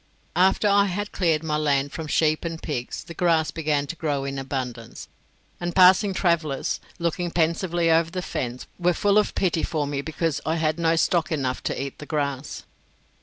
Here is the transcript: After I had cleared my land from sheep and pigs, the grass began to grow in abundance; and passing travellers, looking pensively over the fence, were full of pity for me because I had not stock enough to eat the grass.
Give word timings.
After 0.35 0.67
I 0.67 0.85
had 0.85 1.11
cleared 1.11 1.43
my 1.43 1.57
land 1.57 1.91
from 1.91 2.07
sheep 2.07 2.43
and 2.43 2.59
pigs, 2.59 3.03
the 3.03 3.13
grass 3.13 3.51
began 3.51 3.85
to 3.85 3.95
grow 3.95 4.23
in 4.25 4.39
abundance; 4.39 5.07
and 5.59 5.75
passing 5.75 6.11
travellers, 6.11 6.79
looking 6.97 7.29
pensively 7.29 7.91
over 7.91 8.09
the 8.09 8.23
fence, 8.23 8.65
were 8.79 8.95
full 8.95 9.19
of 9.19 9.35
pity 9.35 9.61
for 9.61 9.85
me 9.85 10.01
because 10.01 10.41
I 10.43 10.55
had 10.55 10.79
not 10.79 10.97
stock 10.99 11.31
enough 11.31 11.61
to 11.65 11.79
eat 11.79 11.99
the 11.99 12.07
grass. 12.07 12.63